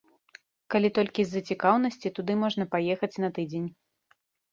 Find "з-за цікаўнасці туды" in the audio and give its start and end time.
1.27-2.33